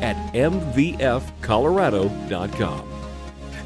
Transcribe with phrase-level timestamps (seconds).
[0.00, 2.90] at mvfcolorado.com.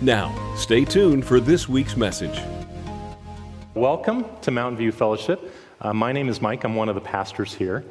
[0.01, 2.41] Now, stay tuned for this week's message.
[3.75, 5.53] Welcome to Mountain View Fellowship.
[5.81, 6.65] Uh, my name is Mike.
[6.65, 7.85] I'm one of the pastors here.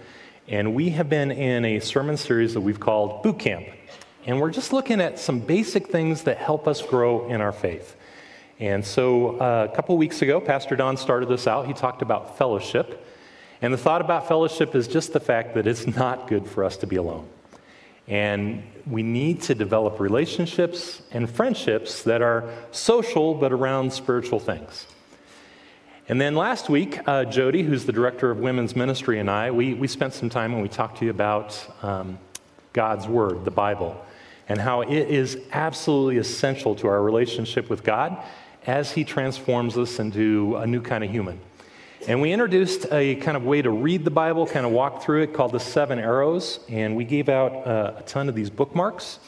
[0.47, 3.67] And we have been in a sermon series that we've called Boot Camp.
[4.25, 7.95] And we're just looking at some basic things that help us grow in our faith.
[8.59, 11.67] And so uh, a couple weeks ago, Pastor Don started this out.
[11.67, 13.05] He talked about fellowship.
[13.61, 16.77] And the thought about fellowship is just the fact that it's not good for us
[16.77, 17.27] to be alone.
[18.07, 24.85] And we need to develop relationships and friendships that are social but around spiritual things.
[26.09, 29.73] And then last week, uh, Jody, who's the director of women's ministry, and I, we,
[29.73, 32.17] we spent some time and we talked to you about um,
[32.71, 33.99] God's Word, the Bible,
[34.47, 38.23] and how it is absolutely essential to our relationship with God
[38.65, 41.41] as He transforms us into a new kind of human.
[42.05, 45.23] And we introduced a kind of way to read the Bible, kind of walk through
[45.23, 49.19] it called the Seven Arrows, and we gave out uh, a ton of these bookmarks.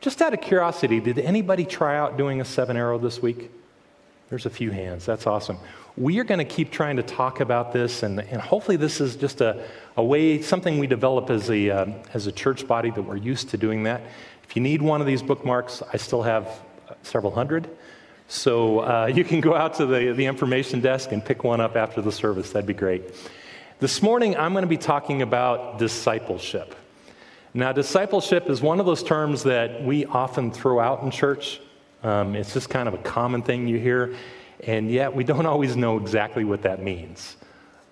[0.00, 3.50] Just out of curiosity, did anybody try out doing a seven arrow this week?
[4.30, 5.04] There's a few hands.
[5.04, 5.58] That's awesome.
[5.96, 9.16] We are going to keep trying to talk about this, and, and hopefully, this is
[9.16, 9.64] just a,
[9.96, 13.50] a way, something we develop as a, uh, as a church body that we're used
[13.50, 14.02] to doing that.
[14.42, 16.48] If you need one of these bookmarks, I still have
[17.02, 17.68] several hundred.
[18.34, 21.76] So uh, you can go out to the, the information desk and pick one up
[21.76, 22.50] after the service.
[22.50, 23.14] That'd be great.
[23.78, 26.74] This morning, I'm going to be talking about discipleship.
[27.54, 31.60] Now, discipleship is one of those terms that we often throw out in church.
[32.02, 34.16] Um, it's just kind of a common thing you hear,
[34.66, 37.36] and yet we don't always know exactly what that means.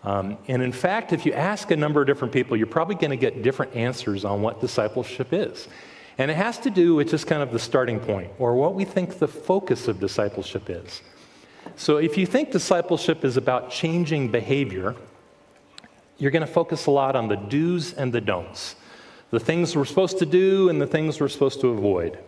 [0.03, 3.11] Um, and in fact, if you ask a number of different people, you're probably going
[3.11, 5.69] to get different answers on what discipleship is.
[6.19, 8.85] And it has to do with just kind of the starting point or what we
[8.85, 11.03] think the focus of discipleship is.
[11.77, 14.95] So if you think discipleship is about changing behavior,
[16.19, 18.77] you're going to focus a lot on the do's and the don'ts,
[19.31, 22.19] the things we're supposed to do and the things we're supposed to avoid.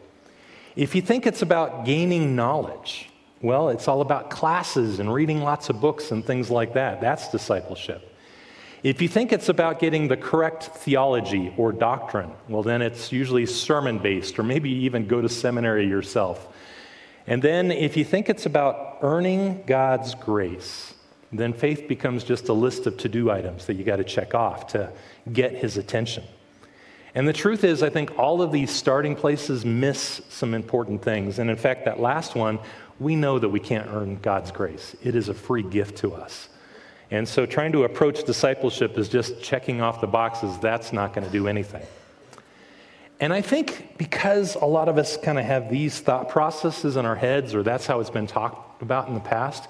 [0.77, 3.11] If you think it's about gaining knowledge,
[3.43, 7.01] well, it's all about classes and reading lots of books and things like that.
[7.01, 8.14] That's discipleship.
[8.85, 13.47] If you think it's about getting the correct theology or doctrine, well, then it's usually
[13.47, 16.47] sermon based, or maybe even go to seminary yourself.
[17.27, 20.93] And then if you think it's about earning God's grace,
[21.33, 24.35] then faith becomes just a list of to do items that you got to check
[24.35, 24.93] off to
[25.33, 26.25] get his attention.
[27.15, 31.39] And the truth is, I think all of these starting places miss some important things.
[31.39, 32.59] And in fact, that last one,
[33.01, 36.51] we know that we can't earn God's grace, it is a free gift to us.
[37.15, 40.59] And so trying to approach discipleship is just checking off the boxes.
[40.59, 41.87] That's not going to do anything.
[43.21, 47.07] And I think because a lot of us kind of have these thought processes in
[47.07, 49.69] our heads, or that's how it's been talked about in the past,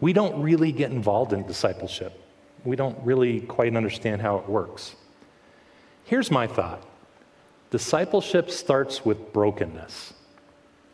[0.00, 2.20] we don't really get involved in discipleship.
[2.64, 4.96] We don't really quite understand how it works.
[6.06, 6.84] Here's my thought
[7.70, 10.12] discipleship starts with brokenness.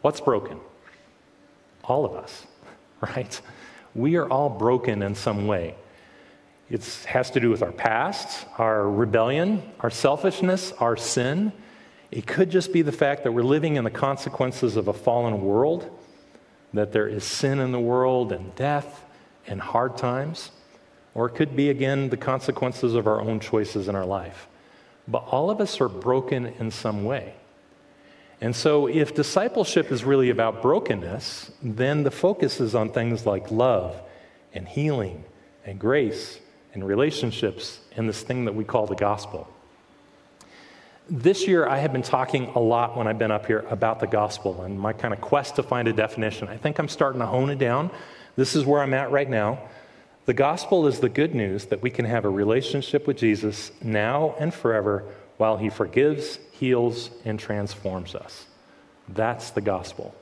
[0.02, 0.60] What's broken?
[1.84, 2.46] All of us,
[3.00, 3.40] right?
[3.94, 5.74] We are all broken in some way.
[6.68, 11.52] It has to do with our past, our rebellion, our selfishness, our sin.
[12.10, 15.42] It could just be the fact that we're living in the consequences of a fallen
[15.42, 15.88] world,
[16.74, 19.04] that there is sin in the world and death
[19.46, 20.50] and hard times.
[21.14, 24.48] Or it could be, again, the consequences of our own choices in our life.
[25.06, 27.34] But all of us are broken in some way.
[28.40, 33.50] And so, if discipleship is really about brokenness, then the focus is on things like
[33.50, 33.98] love
[34.52, 35.24] and healing
[35.64, 36.40] and grace
[36.76, 39.48] and relationships and this thing that we call the gospel.
[41.08, 44.06] This year, I have been talking a lot when I've been up here about the
[44.06, 46.48] gospel and my kind of quest to find a definition.
[46.48, 47.90] I think I'm starting to hone it down.
[48.36, 49.58] This is where I'm at right now.
[50.26, 54.34] The gospel is the good news that we can have a relationship with Jesus now
[54.38, 55.04] and forever
[55.38, 58.44] while he forgives, heals, and transforms us.
[59.08, 60.14] That's the gospel.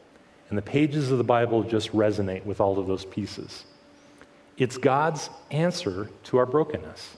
[0.51, 3.65] And the pages of the Bible just resonate with all of those pieces.
[4.57, 7.17] It's God's answer to our brokenness.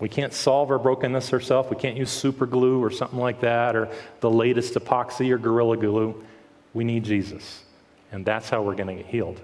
[0.00, 1.70] We can't solve our brokenness ourselves.
[1.70, 3.88] We can't use super glue or something like that or
[4.20, 6.24] the latest epoxy or Gorilla Glue.
[6.72, 7.64] We need Jesus.
[8.12, 9.40] And that's how we're going to get healed.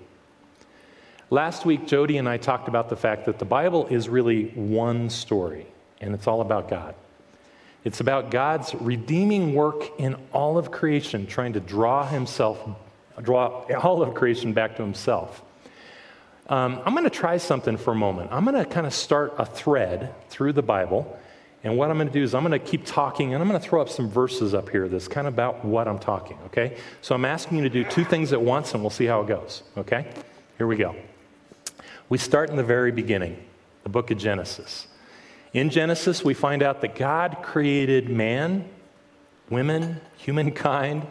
[1.31, 5.11] Last week, Jody and I talked about the fact that the Bible is really one
[5.11, 5.67] story,
[6.01, 6.95] and it's all about God.
[7.83, 12.59] It's about God's redeeming work in all of creation, trying to draw himself,
[13.21, 15.43] draw all of creation back to himself.
[16.49, 18.31] Um, I'm going to try something for a moment.
[18.33, 21.19] I'm going to kind of start a thread through the Bible.
[21.63, 23.61] And what I'm going to do is I'm going to keep talking and I'm going
[23.61, 26.77] to throw up some verses up here that's kind of about what I'm talking, okay?
[27.01, 29.29] So I'm asking you to do two things at once and we'll see how it
[29.29, 30.07] goes, okay?
[30.59, 30.95] Here we go.
[32.11, 33.43] We start in the very beginning,
[33.83, 34.89] the book of Genesis.
[35.55, 38.69] In Genesis, we find out that God created man,
[39.49, 41.07] women, humankind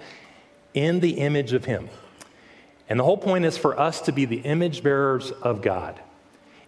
[0.75, 1.89] in the image of Him.
[2.89, 5.99] And the whole point is for us to be the image bearers of God.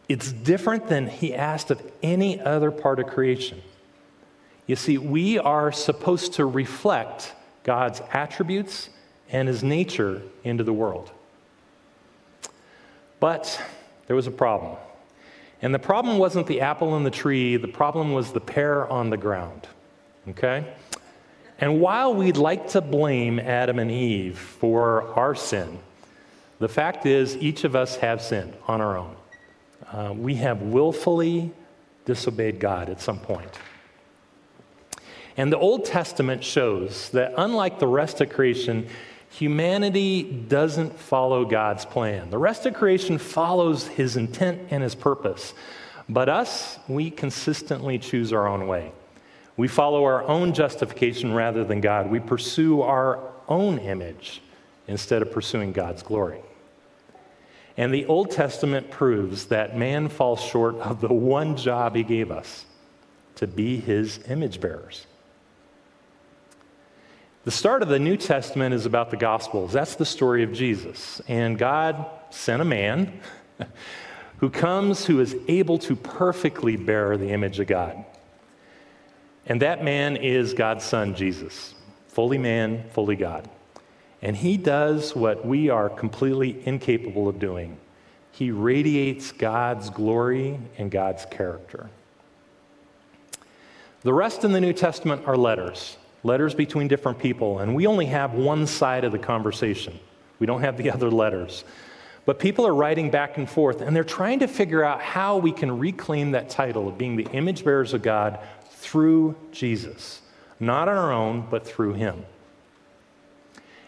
[0.08, 3.62] It's different than He asked of any other part of creation.
[4.68, 7.34] You see, we are supposed to reflect
[7.64, 8.90] God's attributes
[9.30, 11.12] and His nature into the world.
[13.20, 13.62] But
[14.08, 14.78] there was a problem.
[15.62, 19.10] And the problem wasn't the apple in the tree, the problem was the pear on
[19.10, 19.68] the ground.
[20.30, 20.66] Okay?
[21.60, 25.80] And while we'd like to blame Adam and Eve for our sin,
[26.60, 29.16] the fact is, each of us have sinned on our own.
[29.92, 31.52] Uh, we have willfully
[32.06, 33.60] disobeyed God at some point.
[35.38, 38.88] And the Old Testament shows that unlike the rest of creation,
[39.30, 42.30] humanity doesn't follow God's plan.
[42.30, 45.54] The rest of creation follows his intent and his purpose.
[46.08, 48.92] But us, we consistently choose our own way.
[49.58, 52.10] We follow our own justification rather than God.
[52.10, 54.42] We pursue our own image
[54.88, 56.42] instead of pursuing God's glory.
[57.78, 62.32] And the Old Testament proves that man falls short of the one job he gave
[62.32, 62.66] us
[63.36, 65.06] to be his image bearers.
[67.44, 69.72] The start of the New Testament is about the Gospels.
[69.72, 71.22] That's the story of Jesus.
[71.28, 73.20] And God sent a man
[74.38, 78.04] who comes who is able to perfectly bear the image of God.
[79.46, 81.76] And that man is God's Son, Jesus,
[82.08, 83.48] fully man, fully God.
[84.26, 87.78] And he does what we are completely incapable of doing
[88.32, 91.90] he radiates God's glory and God's character.
[94.02, 98.08] The rest in the New Testament are letters, letters between different people, and we only
[98.08, 99.98] have one side of the conversation.
[100.40, 101.64] We don't have the other letters.
[102.26, 105.54] But people are writing back and forth, and they're trying to figure out how we
[105.54, 108.40] can reclaim that title of being the image bearers of God
[108.70, 110.22] through Jesus.
[110.60, 112.26] Not on our own, but through Him.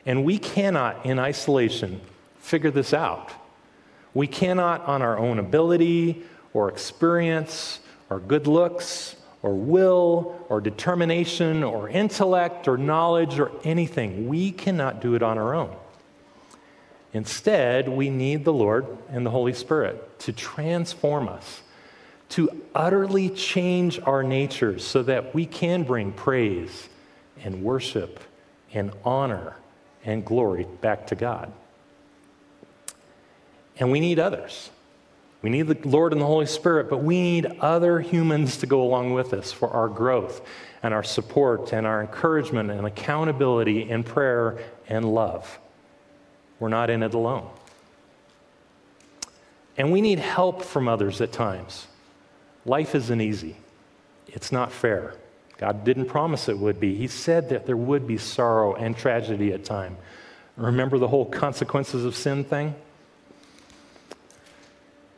[0.08, 2.00] And we cannot, in isolation,
[2.40, 3.30] figure this out.
[4.14, 6.24] We cannot, on our own ability
[6.54, 14.30] or experience or good looks or will or determination or intellect or knowledge or anything,
[14.30, 15.76] we cannot do it on our own.
[17.12, 21.64] Instead, we need the Lord and the Holy Spirit to transform us,
[22.30, 26.88] to utterly change our natures so that we can bring praise
[27.44, 28.22] and worship
[28.74, 29.58] and honor
[30.08, 31.52] and glory back to God.
[33.78, 34.72] And we need others.
[35.44, 38.82] We need the Lord and the Holy Spirit, but we need other humans to go
[38.82, 40.42] along with us for our growth
[40.82, 44.58] and our support and our encouragement and accountability and prayer
[44.88, 45.60] and love.
[46.60, 47.50] We're not in it alone.
[49.78, 51.86] And we need help from others at times.
[52.66, 53.58] Life isn't easy,
[54.28, 55.14] it's not fair.
[55.58, 56.96] God didn't promise it would be.
[56.96, 59.98] He said that there would be sorrow and tragedy at time.
[60.56, 62.76] Remember the whole consequences of sin thing?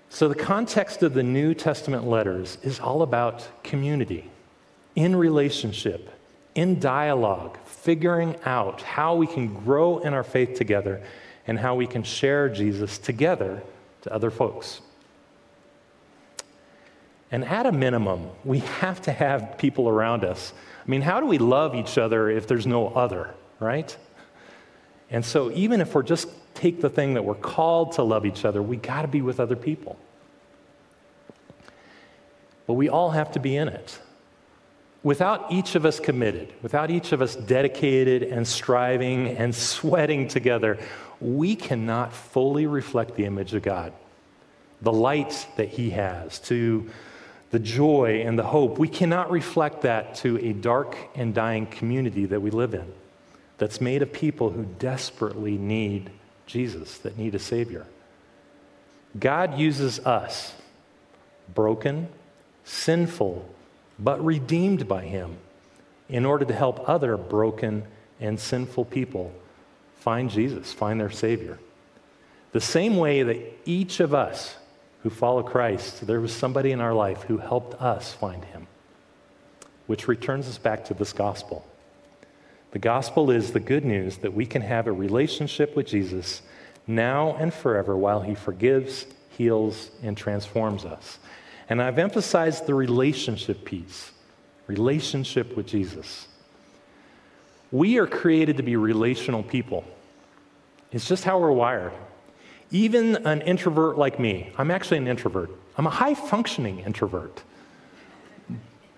[0.09, 4.29] So, the context of the New Testament letters is all about community,
[4.95, 6.09] in relationship,
[6.55, 11.01] in dialogue, figuring out how we can grow in our faith together
[11.45, 13.61] and how we can share Jesus together
[14.01, 14.81] to other folks.
[17.31, 20.51] And at a minimum, we have to have people around us.
[20.85, 23.95] I mean, how do we love each other if there's no other, right?
[25.11, 28.45] And so, even if we're just take the thing that we're called to love each
[28.45, 29.97] other, we got to be with other people.
[32.67, 33.99] But we all have to be in it.
[35.01, 40.77] Without each of us committed, without each of us dedicated and striving and sweating together,
[41.21, 43.93] we cannot fully reflect the image of God,
[44.81, 46.89] the light that He has, to
[47.51, 48.77] the joy and the hope.
[48.77, 52.91] We cannot reflect that to a dark and dying community that we live in
[53.57, 56.09] that's made of people who desperately need
[56.45, 57.85] Jesus, that need a Savior.
[59.19, 60.53] God uses us,
[61.53, 62.07] broken,
[62.63, 63.47] sinful,
[63.97, 65.37] but redeemed by Him,
[66.07, 67.83] in order to help other broken
[68.19, 69.33] and sinful people
[69.99, 71.59] find Jesus, find their Savior.
[72.51, 74.55] The same way that each of us
[75.03, 78.67] who follow Christ, there was somebody in our life who helped us find Him.
[79.87, 81.65] which returns us back to this gospel.
[82.73, 86.43] The gospel is the good news that we can have a relationship with Jesus
[86.85, 91.17] now and forever while he forgives, heals, and transforms us.
[91.69, 94.11] And I've emphasized the relationship piece
[94.67, 96.27] relationship with Jesus.
[97.71, 99.83] We are created to be relational people,
[100.91, 101.93] it's just how we're wired.
[102.71, 107.43] Even an introvert like me, I'm actually an introvert, I'm a high functioning introvert.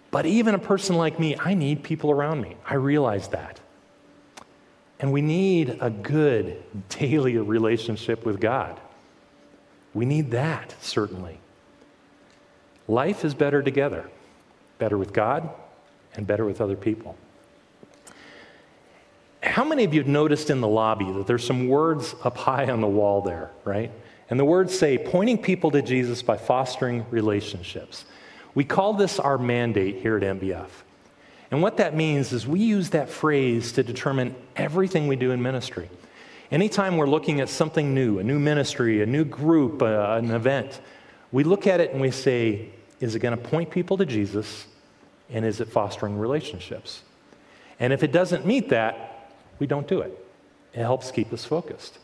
[0.09, 2.57] But even a person like me, I need people around me.
[2.65, 3.61] I realize that.
[4.99, 8.77] And we need a good daily relationship with God.
[9.93, 11.39] We need that, certainly.
[12.87, 14.09] Life is better together,
[14.79, 15.49] better with God
[16.13, 17.15] and better with other people.
[19.43, 22.69] How many of you have noticed in the lobby that there's some words up high
[22.69, 23.91] on the wall there, right?
[24.29, 28.05] And the words say, pointing people to Jesus by fostering relationships.
[28.53, 30.69] We call this our mandate here at MVF.
[31.51, 35.41] And what that means is we use that phrase to determine everything we do in
[35.41, 35.89] ministry.
[36.49, 40.79] Anytime we're looking at something new, a new ministry, a new group, uh, an event,
[41.31, 42.69] we look at it and we say,
[42.99, 44.65] is it going to point people to Jesus?
[45.29, 47.01] And is it fostering relationships?
[47.79, 49.10] And if it doesn't meet that,
[49.61, 50.17] we don't do it.
[50.73, 51.99] It helps keep us focused.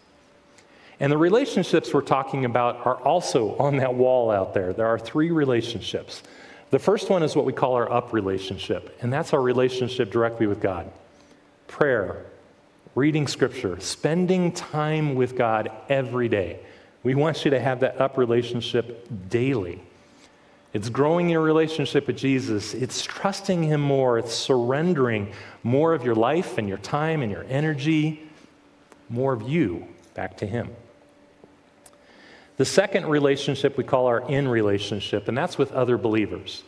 [0.99, 4.73] And the relationships we're talking about are also on that wall out there.
[4.73, 6.21] There are three relationships.
[6.69, 10.45] The first one is what we call our up relationship, and that's our relationship directly
[10.45, 10.91] with God.
[11.67, 12.25] Prayer,
[12.93, 16.59] reading scripture, spending time with God every day.
[17.01, 19.81] We want you to have that up relationship daily.
[20.74, 22.74] It's growing your relationship with Jesus.
[22.74, 24.19] It's trusting Him more.
[24.19, 25.31] It's surrendering
[25.63, 28.27] more of your life and your time and your energy,
[29.09, 30.69] more of you back to Him.
[32.57, 36.63] The second relationship we call our in relationship, and that's with other believers.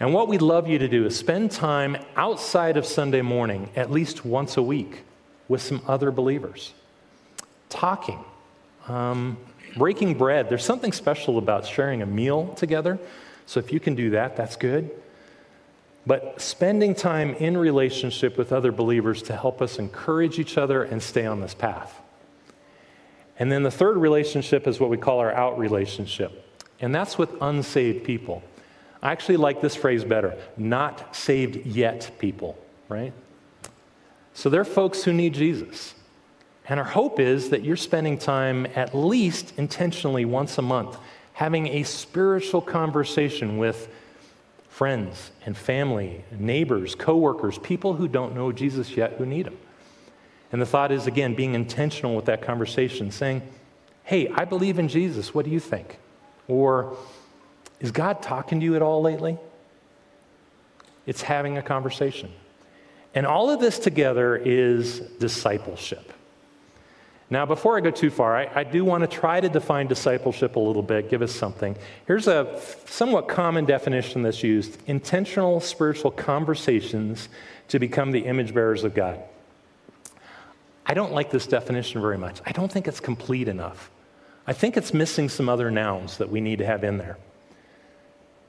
[0.00, 3.90] And what we'd love you to do is spend time outside of Sunday morning, at
[3.90, 5.02] least once a week,
[5.48, 6.72] with some other believers.
[7.68, 8.22] Talking,
[8.86, 9.38] um,
[9.76, 10.48] breaking bread.
[10.48, 12.98] There's something special about sharing a meal together.
[13.46, 14.90] So if you can do that, that's good.
[16.06, 21.02] But spending time in relationship with other believers to help us encourage each other and
[21.02, 22.00] stay on this path.
[23.38, 26.44] And then the third relationship is what we call our out relationship.
[26.80, 28.42] And that's with unsaved people.
[29.02, 32.58] I actually like this phrase better not saved yet people,
[32.88, 33.12] right?
[34.34, 35.94] So they're folks who need Jesus.
[36.68, 40.98] And our hope is that you're spending time at least intentionally once a month
[41.32, 43.88] having a spiritual conversation with
[44.68, 49.56] friends and family, neighbors, coworkers, people who don't know Jesus yet who need him.
[50.50, 53.42] And the thought is, again, being intentional with that conversation, saying,
[54.02, 55.32] Hey, I believe in Jesus.
[55.32, 55.98] What do you think?
[56.48, 56.96] Or,
[57.80, 59.38] Is God talking to you at all lately?
[61.06, 62.32] It's having a conversation.
[63.14, 66.12] And all of this together is discipleship.
[67.30, 70.56] Now, before I go too far, I, I, do want to try to define discipleship
[70.56, 71.76] a little bit, give us something.
[72.06, 77.28] Here's a somewhat common definition that's used intentional spiritual conversations
[77.68, 79.20] to become the image bearers of God.
[80.86, 82.40] I don't like this definition very much.
[82.46, 83.90] I don't think it's complete enough.
[84.46, 87.18] I think it's missing some other nouns that we need to have in there.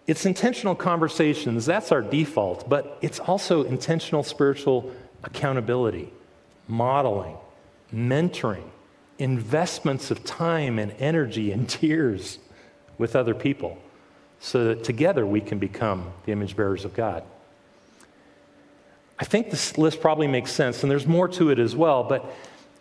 [0.08, 4.92] It's intentional conversations, that's our default, but it's also intentional spiritual
[5.24, 6.14] accountability,
[6.70, 7.36] modeling,
[7.94, 8.70] mentoring,
[9.18, 12.40] investments of time and energy and tears
[12.98, 13.78] with other people
[14.40, 17.24] so that together we can become the image bearers of God.
[19.20, 22.26] I think this list probably makes sense, and there's more to it as well, but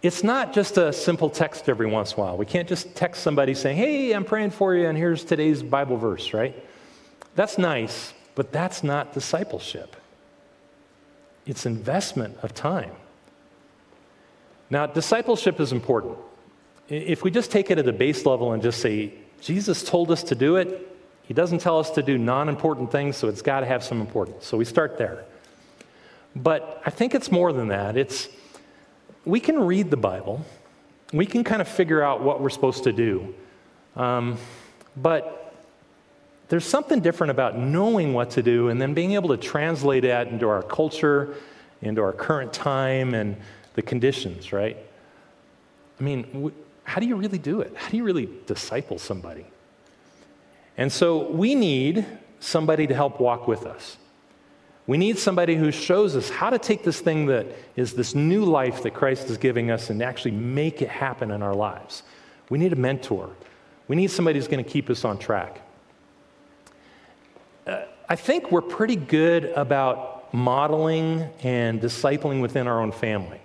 [0.03, 2.37] it's not just a simple text every once in a while.
[2.37, 5.97] We can't just text somebody saying, Hey, I'm praying for you, and here's today's Bible
[5.97, 6.55] verse, right?
[7.35, 9.97] That's nice, but that's not discipleship.
[11.45, 12.93] It's investment of time.
[14.70, 16.16] Now, discipleship is important.
[16.88, 20.22] If we just take it at the base level and just say, Jesus told us
[20.25, 20.84] to do it,
[21.22, 24.00] he doesn't tell us to do non important things, so it's got to have some
[24.00, 24.46] importance.
[24.46, 25.25] So we start there.
[26.34, 27.96] But I think it's more than that.
[27.96, 28.28] It's
[29.25, 30.44] we can read the Bible,
[31.12, 33.34] we can kind of figure out what we're supposed to do.
[33.94, 34.38] Um,
[34.96, 35.54] but
[36.48, 40.28] there's something different about knowing what to do and then being able to translate that
[40.28, 41.34] into our culture,
[41.82, 43.37] into our current time, and
[43.78, 44.76] the conditions, right?
[46.00, 47.73] I mean, how do you really do it?
[47.76, 49.47] How do you really disciple somebody?
[50.76, 52.04] And so we need
[52.40, 53.97] somebody to help walk with us.
[54.88, 58.44] We need somebody who shows us how to take this thing that is this new
[58.44, 62.02] life that Christ is giving us and actually make it happen in our lives.
[62.50, 63.30] We need a mentor.
[63.87, 65.61] We need somebody who's going to keep us on track.
[67.64, 73.40] Uh, I think we're pretty good about modeling and discipling within our own family.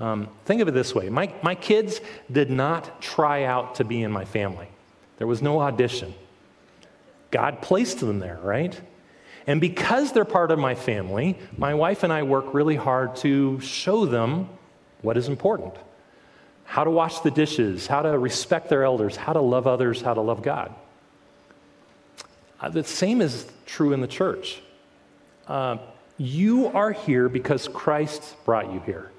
[0.00, 4.02] Um, think of it this way my, my kids did not try out to be
[4.02, 4.68] in my family,
[5.18, 6.14] there was no audition.
[7.30, 8.78] God placed them there, right?
[9.46, 13.58] And because they're part of my family, my wife and I work really hard to
[13.60, 14.48] show them
[15.00, 15.74] what is important
[16.72, 20.14] how to wash the dishes, how to respect their elders, how to love others, how
[20.14, 20.74] to love God.
[22.58, 24.62] Uh, the same is true in the church.
[25.46, 25.76] Uh,
[26.16, 29.11] you are here because Christ brought you here.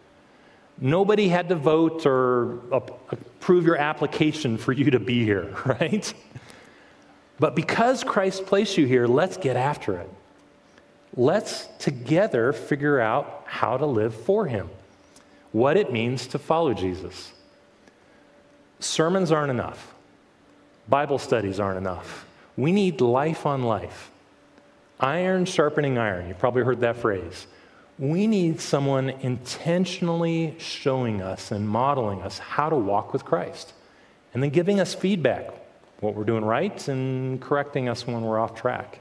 [0.80, 6.14] Nobody had to vote or approve your application for you to be here, right?
[7.40, 10.10] But because Christ placed you here, let's get after it.
[11.16, 14.70] Let's together figure out how to live for Him,
[15.52, 17.32] what it means to follow Jesus.
[18.80, 19.94] Sermons aren't enough,
[20.90, 22.26] Bible studies aren't enough.
[22.58, 24.12] We need life on life.
[25.00, 26.28] Iron sharpening iron.
[26.28, 27.48] You've probably heard that phrase.
[28.00, 33.74] We need someone intentionally showing us and modeling us how to walk with Christ
[34.34, 35.52] and then giving us feedback
[36.00, 39.00] what we're doing right and correcting us when we're off track.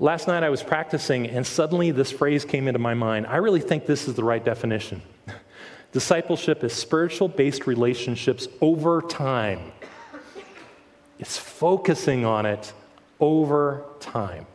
[0.00, 3.26] Last night I was practicing, and suddenly this phrase came into my mind.
[3.26, 5.02] I really think this is the right definition.
[5.92, 9.72] Discipleship is spiritual based relationships over time,
[11.18, 12.72] it's focusing on it
[13.20, 14.46] over time.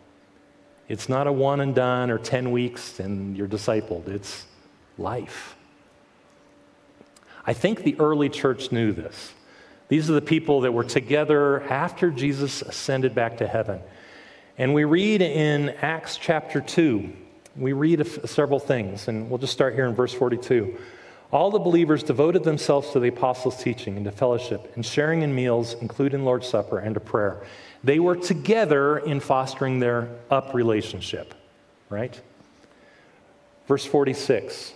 [0.90, 4.46] It's not a one and done or 10 weeks and you're discipled, it's
[4.98, 5.56] life.
[7.46, 9.34] I think the early church knew this.
[9.88, 13.82] These are the people that were together after Jesus ascended back to heaven.
[14.58, 17.12] And we read in Acts chapter 2,
[17.56, 20.78] we read several things, and we'll just start here in verse 42.
[21.32, 25.34] All the believers devoted themselves to the apostles' teaching and to fellowship and sharing in
[25.34, 27.44] meals, including Lord's Supper and to prayer.
[27.84, 31.34] They were together in fostering their up relationship,
[31.90, 32.20] right?
[33.68, 34.74] Verse 46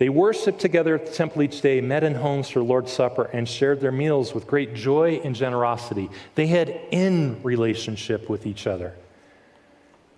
[0.00, 3.46] they worshiped together at the temple each day, met in homes for Lord's Supper, and
[3.46, 6.08] shared their meals with great joy and generosity.
[6.36, 8.94] They had in relationship with each other.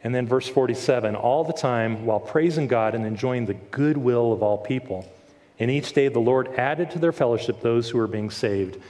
[0.04, 4.40] And then verse 47 all the time while praising God and enjoying the goodwill of
[4.40, 5.04] all people.
[5.58, 8.80] And each day the Lord added to their fellowship those who were being saved.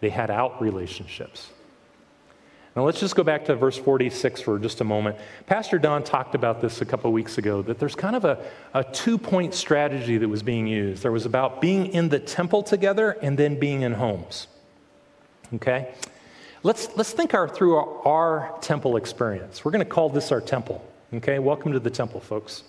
[0.00, 1.50] They had out relationships.
[2.76, 5.16] Now let's just go back to verse 46 for just a moment.
[5.46, 8.38] Pastor Don talked about this a couple weeks ago that there's kind of a,
[8.74, 11.02] a two point strategy that was being used.
[11.02, 14.46] There was about being in the temple together and then being in homes.
[15.54, 15.92] Okay?
[16.62, 19.64] Let's, let's think our, through our, our temple experience.
[19.64, 20.84] We're going to call this our temple.
[21.12, 21.40] Okay?
[21.40, 22.62] Welcome to the temple, folks.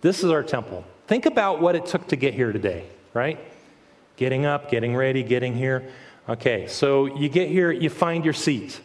[0.00, 0.84] This is our temple.
[1.08, 3.40] Think about what it took to get here today, right?
[4.14, 5.90] Getting up, getting ready, getting here.
[6.28, 8.80] Okay, so you get here, you find your seat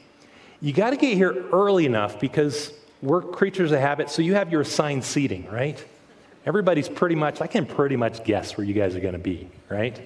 [0.64, 2.72] you got to get here early enough because
[3.02, 5.84] we're creatures of habit, so you have your assigned seating, right?
[6.46, 9.50] Everybody's pretty much, I can pretty much guess where you guys are going to be,
[9.68, 10.00] right?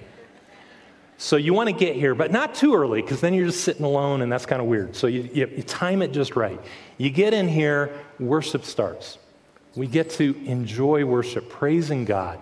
[1.16, 3.84] So you want to get here, but not too early because then you're just sitting
[3.84, 4.96] alone and that's kind of weird.
[4.96, 6.60] So you, you, you, time it just right.
[6.96, 9.18] You get in here, worship starts.
[9.76, 12.40] We get to enjoy worship, praising God.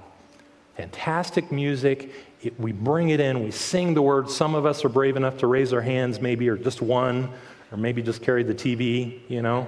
[0.78, 2.14] Fantastic music.
[2.42, 4.34] It, we bring it in, we sing the words.
[4.34, 7.30] Some of us are brave enough to raise our hands, maybe, or just one
[7.70, 9.66] or maybe just carry the TV, you know.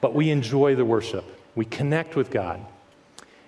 [0.00, 2.60] But we enjoy the worship, we connect with God.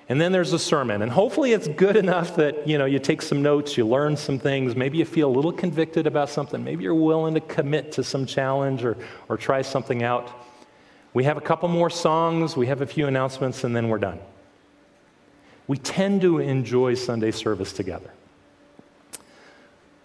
[0.06, 3.22] And then there's a sermon, and hopefully it's good enough that you know you take
[3.22, 6.84] some notes, you learn some things, maybe you feel a little convicted about something, maybe
[6.84, 8.98] you're willing to commit to some challenge or,
[9.28, 10.30] or try something out.
[11.14, 14.18] We have a couple more songs, we have a few announcements, and then we're done.
[15.66, 18.10] We tend to enjoy Sunday service together.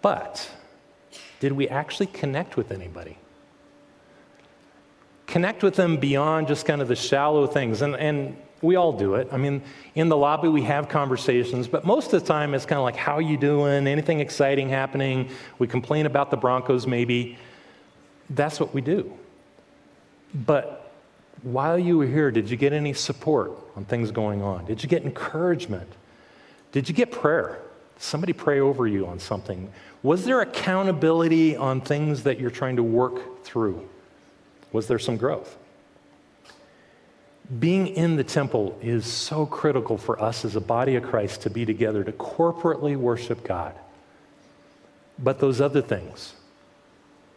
[0.00, 0.50] But
[1.40, 3.18] did we actually connect with anybody?
[5.26, 7.82] Connect with them beyond just kind of the shallow things.
[7.82, 9.28] And, and we all do it.
[9.32, 9.62] I mean,
[9.94, 12.96] in the lobby, we have conversations, but most of the time it's kind of like,
[12.96, 13.86] how are you doing?
[13.86, 15.30] Anything exciting happening?
[15.58, 17.38] We complain about the Broncos, maybe.
[18.28, 19.12] That's what we do.
[20.34, 20.92] But
[21.42, 24.66] while you were here, did you get any support on things going on?
[24.66, 25.90] Did you get encouragement?
[26.72, 27.62] Did you get prayer?
[28.00, 29.70] Somebody pray over you on something.
[30.02, 33.86] Was there accountability on things that you're trying to work through?
[34.72, 35.58] Was there some growth?
[37.58, 41.50] Being in the temple is so critical for us as a body of Christ to
[41.50, 43.74] be together, to corporately worship God.
[45.18, 46.32] But those other things,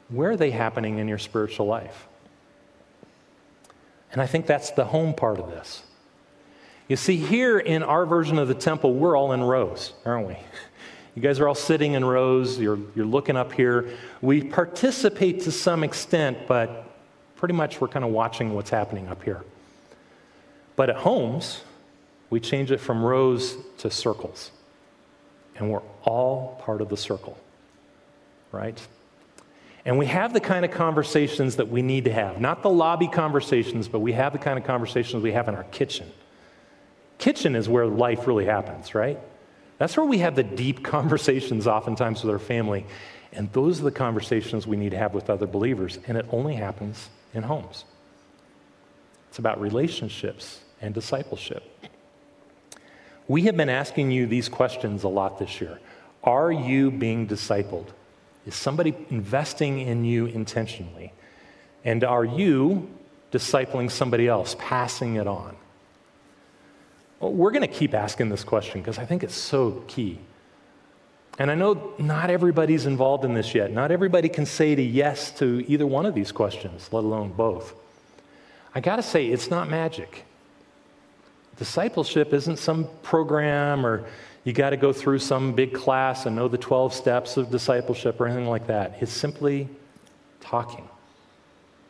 [0.07, 2.07] where are they happening in your spiritual life?
[4.13, 5.83] And I think that's the home part of this.
[6.87, 10.37] You see, here in our version of the temple, we're all in rows, aren't we?
[11.15, 13.89] You guys are all sitting in rows, you're, you're looking up here.
[14.21, 16.89] We participate to some extent, but
[17.35, 19.43] pretty much we're kind of watching what's happening up here.
[20.75, 21.61] But at homes,
[22.29, 24.51] we change it from rows to circles.
[25.55, 27.37] And we're all part of the circle,
[28.51, 28.81] right?
[29.85, 32.41] And we have the kind of conversations that we need to have.
[32.41, 35.65] Not the lobby conversations, but we have the kind of conversations we have in our
[35.65, 36.11] kitchen.
[37.23, 39.17] Kitchen is where life really happens, right?
[39.77, 42.85] That's where we have the deep conversations oftentimes with our family.
[43.31, 45.99] And those are the conversations we need to have with other believers.
[46.05, 47.85] And it only happens in homes.
[49.29, 51.63] It's about relationships and discipleship.
[53.29, 55.79] We have been asking you these questions a lot this year.
[56.25, 57.87] Are you being discipled?
[58.45, 61.13] Is somebody investing in you intentionally?
[61.85, 62.91] And are you
[63.31, 65.55] discipling somebody else, passing it on?
[67.31, 70.19] We're going to keep asking this question because I think it's so key.
[71.39, 73.71] And I know not everybody's involved in this yet.
[73.71, 77.73] Not everybody can say to yes to either one of these questions, let alone both.
[78.75, 80.25] I got to say, it's not magic.
[81.57, 84.05] Discipleship isn't some program or
[84.43, 88.19] you got to go through some big class and know the 12 steps of discipleship
[88.19, 88.97] or anything like that.
[88.99, 89.69] It's simply
[90.41, 90.87] talking,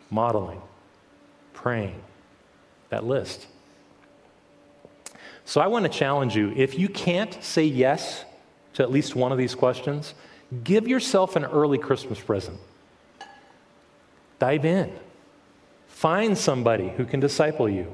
[0.10, 0.62] modeling,
[1.54, 2.00] praying,
[2.90, 3.48] that list.
[5.46, 8.26] So I want to challenge you if you can't say yes
[8.74, 10.14] to at least one of these questions,
[10.64, 12.60] give yourself an early Christmas present.
[14.40, 14.92] Dive in.
[15.88, 17.94] Find somebody who can disciple you.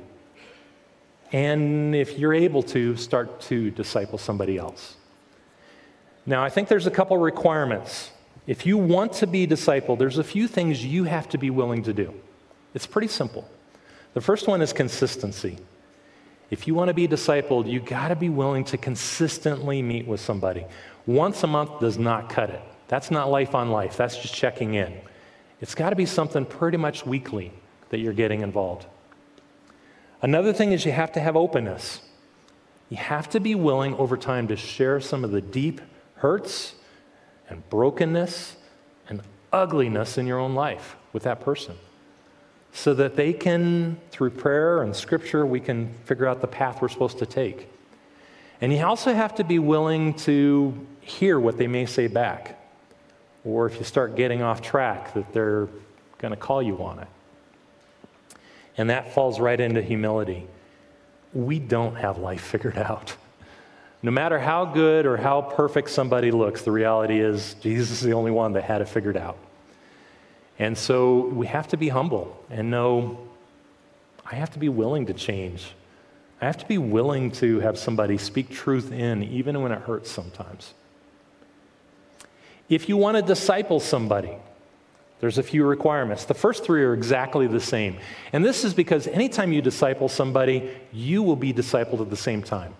[1.31, 4.95] And if you're able to, start to disciple somebody else.
[6.25, 8.11] Now, I think there's a couple requirements.
[8.47, 11.83] If you want to be discipled, there's a few things you have to be willing
[11.83, 12.13] to do.
[12.73, 13.47] It's pretty simple.
[14.13, 15.57] The first one is consistency.
[16.49, 20.19] If you want to be discipled, you got to be willing to consistently meet with
[20.19, 20.65] somebody.
[21.05, 22.61] Once a month does not cut it.
[22.87, 24.99] That's not life on life, that's just checking in.
[25.61, 27.51] It's got to be something pretty much weekly
[27.89, 28.85] that you're getting involved.
[30.21, 32.01] Another thing is you have to have openness.
[32.89, 35.81] You have to be willing over time to share some of the deep
[36.15, 36.75] hurts
[37.47, 38.55] and brokenness
[39.07, 39.21] and
[39.53, 41.75] ugliness in your own life with that person
[42.73, 46.89] so that they can, through prayer and scripture, we can figure out the path we're
[46.89, 47.67] supposed to take.
[48.61, 52.59] And you also have to be willing to hear what they may say back.
[53.45, 55.67] Or if you start getting off track, that they're
[56.17, 57.07] going to call you on it.
[58.77, 60.47] And that falls right into humility.
[61.33, 63.15] We don't have life figured out.
[64.01, 68.13] No matter how good or how perfect somebody looks, the reality is Jesus is the
[68.13, 69.37] only one that had it figured out.
[70.59, 73.17] And so we have to be humble and know
[74.25, 75.71] I have to be willing to change.
[76.41, 80.11] I have to be willing to have somebody speak truth in, even when it hurts
[80.11, 80.73] sometimes.
[82.69, 84.35] If you want to disciple somebody,
[85.19, 86.25] there's a few requirements.
[86.25, 87.97] The first three are exactly the same.
[88.31, 92.43] And this is because anytime you disciple somebody, you will be discipled at the same
[92.43, 92.73] time.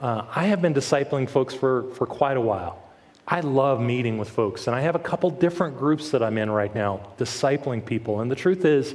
[0.00, 2.82] Uh, I have been discipling folks for, for quite a while.
[3.26, 6.50] I love meeting with folks, and I have a couple different groups that I'm in
[6.50, 8.20] right now, discipling people.
[8.20, 8.94] And the truth is,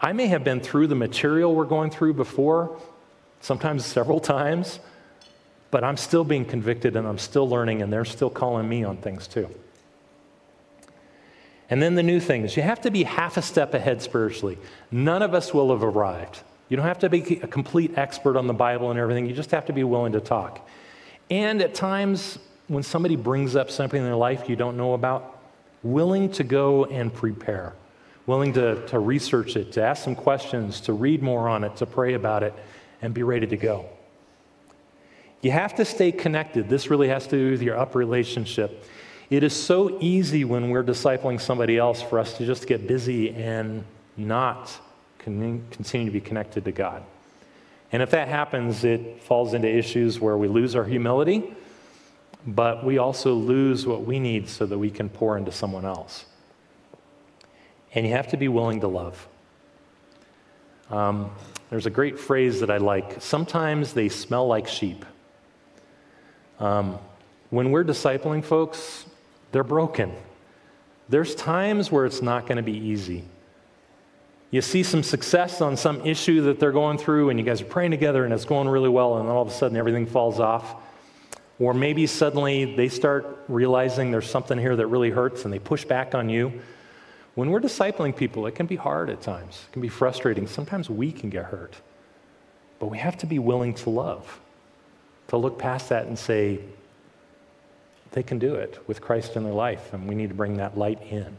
[0.00, 2.80] I may have been through the material we're going through before,
[3.40, 4.80] sometimes several times,
[5.70, 8.96] but I'm still being convicted and I'm still learning, and they're still calling me on
[8.96, 9.48] things too.
[11.68, 14.58] And then the new thing is you have to be half a step ahead spiritually.
[14.90, 16.40] None of us will have arrived.
[16.68, 19.50] You don't have to be a complete expert on the Bible and everything, you just
[19.52, 20.66] have to be willing to talk.
[21.30, 22.38] And at times,
[22.70, 25.40] when somebody brings up something in their life you don't know about,
[25.82, 27.72] willing to go and prepare,
[28.26, 31.84] willing to, to research it, to ask some questions, to read more on it, to
[31.84, 32.54] pray about it,
[33.02, 33.86] and be ready to go.
[35.42, 36.68] You have to stay connected.
[36.68, 38.84] This really has to do with your up relationship.
[39.30, 43.30] It is so easy when we're discipling somebody else for us to just get busy
[43.30, 43.82] and
[44.16, 44.78] not
[45.18, 47.02] continue to be connected to God.
[47.90, 51.52] And if that happens, it falls into issues where we lose our humility,
[52.46, 56.24] but we also lose what we need so that we can pour into someone else.
[57.94, 59.28] And you have to be willing to love.
[60.90, 61.30] Um,
[61.70, 65.04] there's a great phrase that I like sometimes they smell like sheep.
[66.58, 66.98] Um,
[67.50, 69.06] when we're discipling folks,
[69.52, 70.12] they're broken.
[71.08, 73.24] There's times where it's not going to be easy.
[74.52, 77.66] You see some success on some issue that they're going through, and you guys are
[77.66, 80.40] praying together, and it's going really well, and then all of a sudden everything falls
[80.40, 80.74] off.
[81.60, 85.84] Or maybe suddenly they start realizing there's something here that really hurts, and they push
[85.84, 86.60] back on you.
[87.34, 90.46] When we're discipling people, it can be hard at times, it can be frustrating.
[90.46, 91.76] Sometimes we can get hurt.
[92.80, 94.40] But we have to be willing to love,
[95.28, 96.60] to look past that and say,
[98.12, 100.76] they can do it with Christ in their life, and we need to bring that
[100.78, 101.36] light in.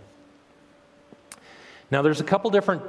[1.90, 2.84] Now, there's a couple different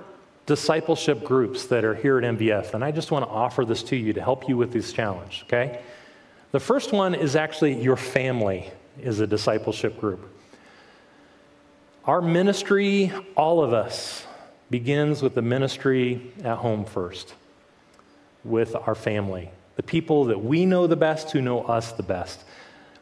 [0.44, 3.96] discipleship groups that are here at MVF, and I just want to offer this to
[3.96, 5.80] you to help you with this challenge, okay?
[6.52, 10.28] The first one is actually your family is a discipleship group.
[12.04, 14.26] Our ministry, all of us,
[14.70, 17.34] begins with the ministry at home first,
[18.44, 22.44] with our family, the people that we know the best, who know us the best.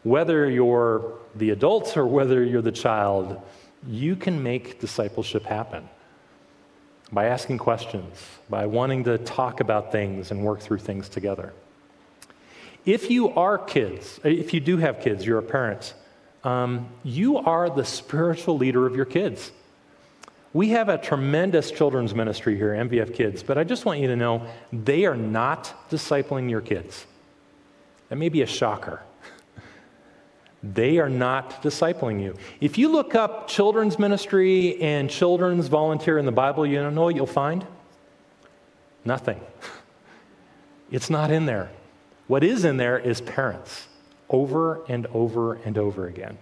[0.04, 3.42] Whether you're the adults or whether you're the child,
[3.84, 5.88] you can make discipleship happen
[7.10, 11.52] by asking questions, by wanting to talk about things and work through things together.
[12.84, 15.94] If you are kids, if you do have kids, you're a parent,
[16.44, 19.52] um, you are the spiritual leader of your kids.
[20.52, 24.16] We have a tremendous children's ministry here, MVF Kids, but I just want you to
[24.16, 27.06] know they are not discipling your kids.
[28.08, 29.02] That may be a shocker.
[30.62, 32.36] They are not discipling you.
[32.60, 37.16] If you look up children's ministry and children's volunteer in the Bible, you know what
[37.16, 37.66] you'll find?
[39.04, 39.40] Nothing.
[40.92, 41.70] It's not in there.
[42.30, 43.88] What is in there is parents,
[44.28, 46.38] over and over and over again.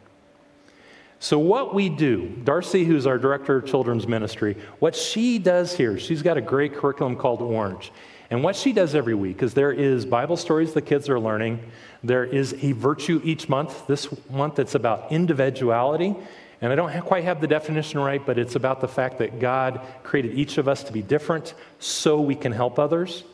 [1.18, 5.98] So, what we do, Darcy, who's our director of children's ministry, what she does here,
[5.98, 7.90] she's got a great curriculum called Orange.
[8.28, 11.58] And what she does every week is there is Bible stories the kids are learning.
[12.04, 13.86] There is a virtue each month.
[13.86, 16.14] This month it's about individuality.
[16.60, 19.80] And I don't quite have the definition right, but it's about the fact that God
[20.02, 23.24] created each of us to be different so we can help others.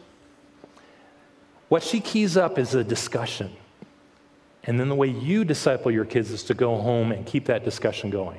[1.75, 3.51] What she keys up is a discussion.
[4.63, 7.65] And then the way you disciple your kids is to go home and keep that
[7.65, 8.39] discussion going.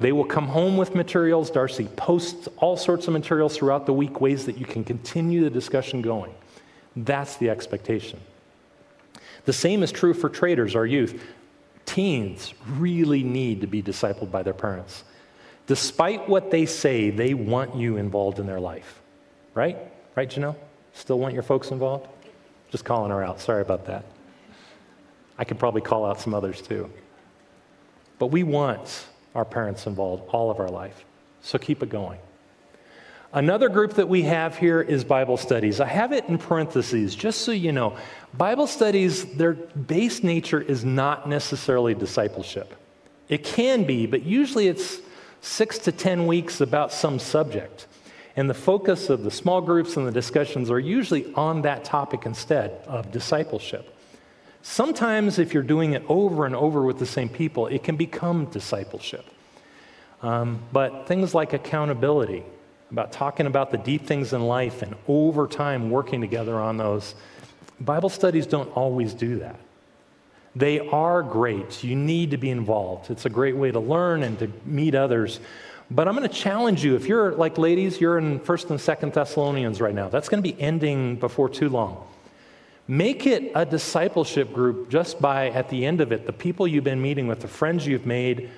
[0.00, 1.48] They will come home with materials.
[1.48, 5.48] Darcy posts all sorts of materials throughout the week, ways that you can continue the
[5.48, 6.34] discussion going.
[6.96, 8.18] That's the expectation.
[9.44, 11.22] The same is true for traders, our youth.
[11.86, 15.04] Teens really need to be discipled by their parents.
[15.68, 19.00] Despite what they say, they want you involved in their life.
[19.54, 19.78] Right?
[20.16, 20.56] Right, Janelle?
[20.94, 22.08] Still want your folks involved?
[22.72, 23.38] Just calling her out.
[23.40, 24.04] Sorry about that.
[25.38, 26.90] I could probably call out some others too.
[28.18, 31.04] But we want our parents involved all of our life.
[31.42, 32.18] So keep it going.
[33.34, 35.80] Another group that we have here is Bible studies.
[35.80, 37.96] I have it in parentheses just so you know.
[38.34, 42.74] Bible studies, their base nature is not necessarily discipleship.
[43.28, 44.98] It can be, but usually it's
[45.40, 47.86] six to 10 weeks about some subject.
[48.36, 52.24] And the focus of the small groups and the discussions are usually on that topic
[52.24, 53.94] instead of discipleship.
[54.62, 58.46] Sometimes, if you're doing it over and over with the same people, it can become
[58.46, 59.26] discipleship.
[60.22, 62.44] Um, but things like accountability,
[62.90, 67.14] about talking about the deep things in life and over time working together on those,
[67.80, 69.58] Bible studies don't always do that.
[70.54, 71.82] They are great.
[71.82, 73.10] You need to be involved.
[73.10, 75.40] It's a great way to learn and to meet others.
[75.94, 76.96] But I'm going to challenge you.
[76.96, 80.08] If you're like ladies, you're in 1st and 2nd Thessalonians right now.
[80.08, 82.06] That's going to be ending before too long.
[82.88, 86.82] Make it a discipleship group just by, at the end of it, the people you've
[86.82, 88.48] been meeting with, the friends you've made,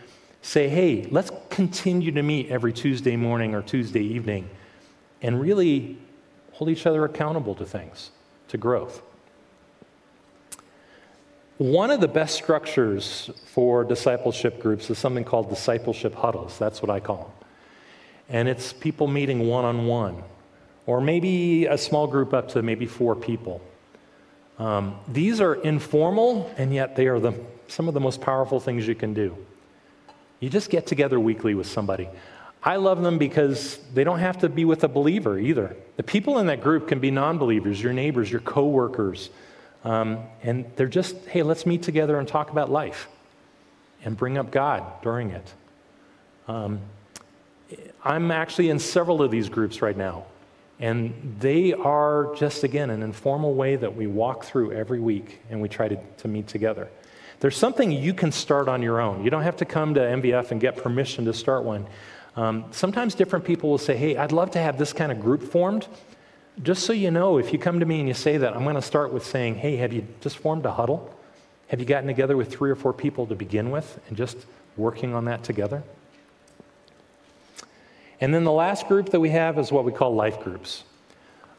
[0.42, 4.48] say, hey, let's continue to meet every Tuesday morning or Tuesday evening
[5.20, 5.98] and really
[6.52, 8.12] hold each other accountable to things,
[8.46, 9.02] to growth.
[11.58, 16.58] One of the best structures for discipleship groups is something called discipleship huddles.
[16.58, 17.48] That's what I call them.
[18.28, 20.24] And it's people meeting one on one,
[20.86, 23.60] or maybe a small group up to maybe four people.
[24.58, 27.34] Um, these are informal, and yet they are the,
[27.68, 29.36] some of the most powerful things you can do.
[30.40, 32.08] You just get together weekly with somebody.
[32.64, 35.76] I love them because they don't have to be with a believer either.
[35.98, 39.30] The people in that group can be non believers, your neighbors, your coworkers.
[39.84, 43.08] Um, and they're just, hey, let's meet together and talk about life
[44.02, 45.54] and bring up God during it.
[46.48, 46.80] Um,
[48.02, 50.24] I'm actually in several of these groups right now.
[50.80, 55.60] And they are just, again, an informal way that we walk through every week and
[55.60, 56.88] we try to, to meet together.
[57.40, 59.22] There's something you can start on your own.
[59.22, 61.86] You don't have to come to MVF and get permission to start one.
[62.36, 65.42] Um, sometimes different people will say, Hey, I'd love to have this kind of group
[65.42, 65.86] formed.
[66.62, 68.76] Just so you know, if you come to me and you say that, I'm going
[68.76, 71.14] to start with saying, Hey, have you just formed a huddle?
[71.68, 74.36] Have you gotten together with three or four people to begin with and just
[74.76, 75.82] working on that together?
[78.20, 80.84] And then the last group that we have is what we call life groups.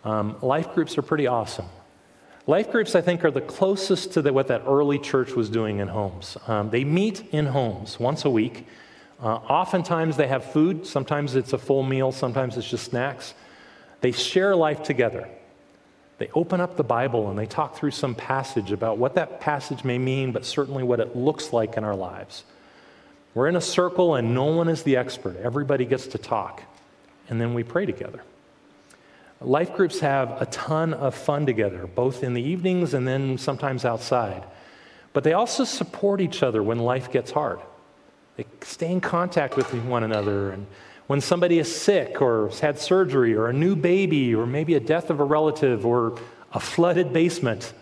[0.06, 1.66] Um, life groups are pretty awesome.
[2.48, 5.80] Life groups, I think, are the closest to the, what that early church was doing
[5.80, 6.38] in homes.
[6.48, 8.68] Um, they meet in homes once a week.
[9.22, 10.86] Uh, oftentimes they have food.
[10.86, 12.12] Sometimes it's a full meal.
[12.12, 13.34] Sometimes it's just snacks.
[14.06, 15.28] They share life together.
[16.20, 19.84] They open up the Bible and they talk through some passage about what that passage
[19.84, 22.44] may mean, but certainly what it looks like in our lives.
[23.34, 25.38] We're in a circle and no one is the expert.
[25.38, 26.62] Everybody gets to talk.
[27.30, 28.22] And then we pray together.
[29.41, 33.86] Life groups have a ton of fun together, both in the evenings and then sometimes
[33.86, 34.44] outside.
[35.13, 37.58] But they also support each other when life gets hard.
[38.38, 40.52] They stay in contact with one another.
[40.52, 40.68] And
[41.08, 44.80] when somebody is sick or has had surgery or a new baby or maybe a
[44.80, 46.20] death of a relative or
[46.54, 47.74] a flooded basement,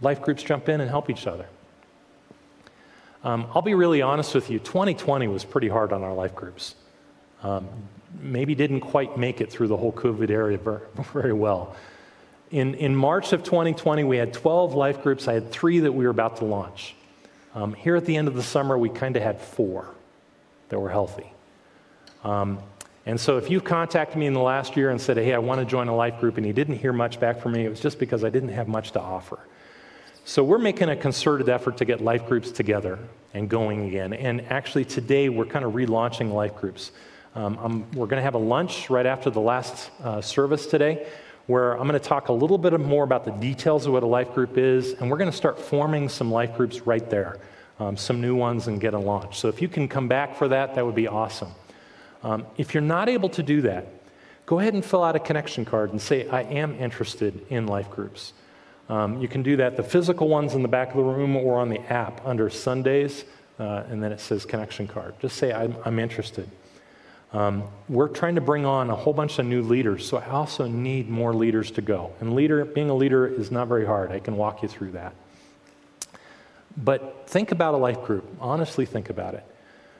[0.00, 1.46] life groups jump in and help each other.
[3.24, 6.74] Um, I'll be really honest with you 2020 was pretty hard on our life groups.
[7.42, 7.68] Um,
[8.20, 10.58] maybe didn't quite make it through the whole COVID area
[11.12, 11.76] very, well.
[12.50, 15.28] In, in March of 2020, we had 12 life groups.
[15.28, 16.94] I had three that we were about to launch.
[17.54, 19.88] Um, here at the end of the summer, we kind of had four
[20.68, 21.32] that were healthy.
[22.26, 22.58] Um,
[23.06, 25.60] and so if you've contacted me in the last year and said, hey, I want
[25.60, 27.78] to join a life group, and you didn't hear much back from me, it was
[27.78, 29.38] just because I didn't have much to offer.
[30.24, 32.98] So we're making a concerted effort to get life groups together
[33.32, 34.12] and going again.
[34.12, 36.90] And actually, today we're kind of relaunching life groups.
[37.36, 41.06] Um, we're going to have a lunch right after the last uh, service today
[41.46, 44.06] where I'm going to talk a little bit more about the details of what a
[44.06, 47.38] life group is, and we're going to start forming some life groups right there,
[47.78, 49.38] um, some new ones, and get a launch.
[49.38, 51.52] So if you can come back for that, that would be awesome.
[52.26, 53.86] Um, if you're not able to do that,
[54.46, 57.88] go ahead and fill out a connection card and say, I am interested in life
[57.88, 58.32] groups.
[58.88, 61.60] Um, you can do that, the physical ones in the back of the room or
[61.60, 63.24] on the app under Sundays,
[63.60, 65.14] uh, and then it says connection card.
[65.20, 66.50] Just say, I'm, I'm interested.
[67.32, 70.66] Um, we're trying to bring on a whole bunch of new leaders, so I also
[70.66, 72.12] need more leaders to go.
[72.18, 74.10] And leader, being a leader is not very hard.
[74.10, 75.14] I can walk you through that.
[76.76, 78.24] But think about a life group.
[78.40, 79.44] Honestly, think about it.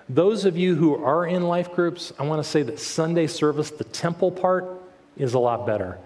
[0.09, 3.71] Those of you who are in life groups, I want to say that Sunday service,
[3.71, 4.67] the temple part,
[5.17, 5.99] is a lot better.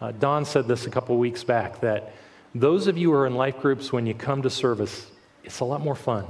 [0.00, 2.12] Uh, Don said this a couple weeks back that
[2.54, 5.06] those of you who are in life groups, when you come to service,
[5.44, 6.26] it's a lot more fun.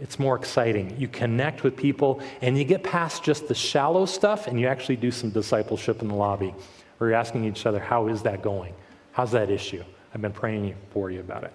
[0.00, 0.96] It's more exciting.
[0.98, 4.96] You connect with people and you get past just the shallow stuff and you actually
[4.96, 6.54] do some discipleship in the lobby
[6.98, 8.74] where you're asking each other, How is that going?
[9.12, 9.84] How's that issue?
[10.12, 11.52] I've been praying for you about it.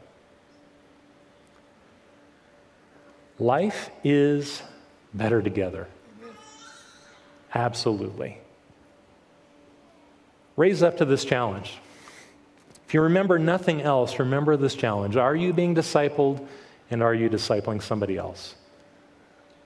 [3.38, 4.62] Life is
[5.13, 5.88] better together.
[7.54, 8.38] Absolutely.
[10.56, 11.80] Raise up to this challenge.
[12.88, 15.15] If you remember nothing else, remember this challenge.
[15.15, 16.45] Are you being discipled
[16.91, 18.56] and are you discipling somebody else?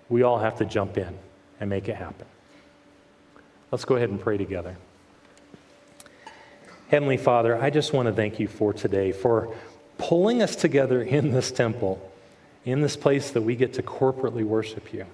[0.10, 1.18] We all have to jump in
[1.60, 2.28] and make it happen.
[3.72, 4.78] Let's go ahead and pray together.
[6.90, 9.56] Heavenly Father, I just want to thank you for today, for
[9.98, 12.12] pulling us together in this temple,
[12.66, 15.06] in this place that we get to corporately worship you.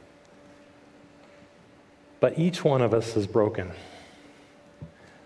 [2.20, 3.72] But each one of us is broken.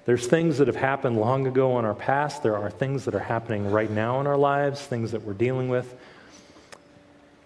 [0.06, 2.44] There's things that have happened long ago in our past.
[2.44, 5.70] There are things that are happening right now in our lives, things that we're dealing
[5.70, 5.96] with,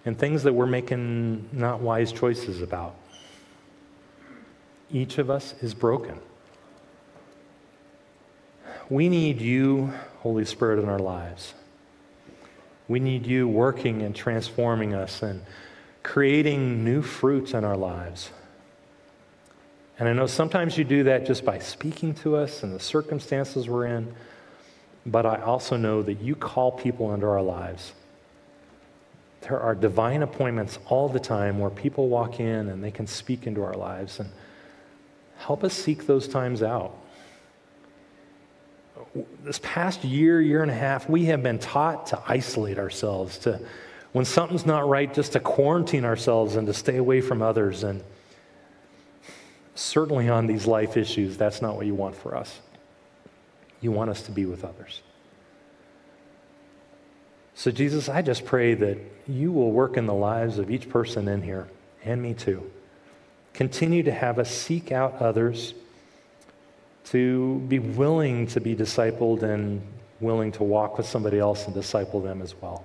[0.05, 2.95] and things that we're making not wise choices about.
[4.91, 6.19] Each of us is broken.
[8.89, 11.53] We need you, Holy Spirit, in our lives.
[12.87, 15.43] We need you working and transforming us and
[16.03, 18.31] creating new fruits in our lives.
[19.99, 23.67] And I know sometimes you do that just by speaking to us and the circumstances
[23.67, 24.13] we're in,
[25.05, 27.93] but I also know that you call people into our lives.
[29.41, 33.47] There are divine appointments all the time where people walk in and they can speak
[33.47, 34.29] into our lives and
[35.37, 36.95] help us seek those times out.
[39.43, 43.61] This past year, year and a half, we have been taught to isolate ourselves, to
[44.11, 47.83] when something's not right, just to quarantine ourselves and to stay away from others.
[47.83, 48.03] And
[49.77, 52.59] certainly on these life issues, that's not what you want for us.
[53.79, 55.01] You want us to be with others.
[57.53, 61.27] So, Jesus, I just pray that you will work in the lives of each person
[61.27, 61.67] in here,
[62.03, 62.69] and me too.
[63.53, 65.73] Continue to have us seek out others,
[67.05, 69.81] to be willing to be discipled and
[70.19, 72.83] willing to walk with somebody else and disciple them as well.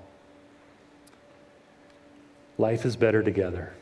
[2.56, 3.72] Life is better together,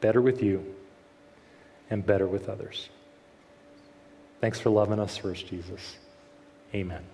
[0.00, 0.74] better with you
[1.90, 2.88] and better with others.
[4.40, 5.96] Thanks for loving us first, Jesus.
[6.74, 7.04] Amen.